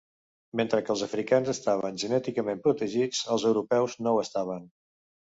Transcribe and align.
Mentre 0.59 0.77
que 0.85 0.89
els 0.93 1.01
africans 1.07 1.51
estaven 1.53 1.99
genèticament 2.03 2.63
protegits, 2.63 3.21
els 3.37 3.47
europeus 3.51 3.97
no 4.07 4.15
ho 4.17 4.23
estaven. 4.25 4.67